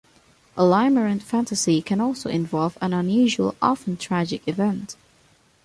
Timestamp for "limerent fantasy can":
0.63-2.01